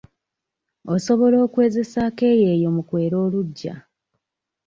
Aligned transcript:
Osobola 0.93 1.37
okwezesa 1.45 1.97
akeeyeeyo 2.09 2.69
mu 2.75 2.81
kwera 2.89 3.15
oluggya. 3.25 3.75